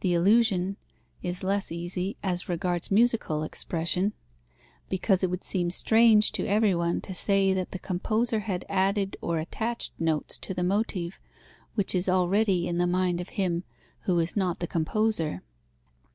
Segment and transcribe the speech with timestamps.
[0.00, 0.78] The illusion
[1.22, 4.14] is less easy as regards musical expression;
[4.88, 9.38] because it would seem strange to everyone to say that the composer had added or
[9.38, 11.20] attached notes to the motive,
[11.74, 13.64] which is already in the mind of him
[14.04, 15.42] who is not the composer.